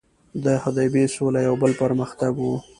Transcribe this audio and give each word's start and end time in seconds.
د 0.43 0.45
حدیبې 0.63 1.03
سوله 1.15 1.39
یو 1.47 1.55
بل 1.61 1.71
پر 1.79 1.91
مختګ 2.01 2.33
وو. 2.39 2.55